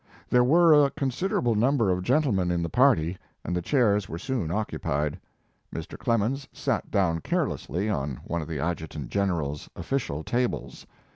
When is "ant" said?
8.95-9.09